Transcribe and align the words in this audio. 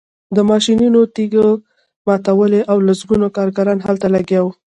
ماشینونو 0.49 0.99
تیږې 1.15 1.45
ماتولې 2.07 2.61
او 2.71 2.77
سلګونه 2.99 3.27
کارګران 3.37 3.77
هلته 3.87 4.05
لګیا 4.15 4.41
وو 4.43 4.51